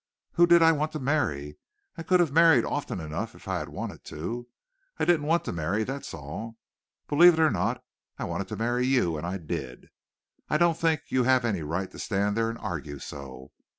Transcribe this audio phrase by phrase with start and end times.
[0.33, 1.57] Who did I want to marry?
[1.95, 4.47] I could have married often enough if I had wanted to.
[4.97, 6.57] I didn't want to marry, that's all.
[7.07, 7.83] Believe it or not.
[8.17, 9.89] I wanted to marry you and I did.
[10.49, 13.51] I don't think you have any right to stand there and argue so.